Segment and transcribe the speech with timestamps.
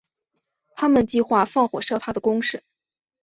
[0.75, 2.63] 他们计划放火烧他的宫室。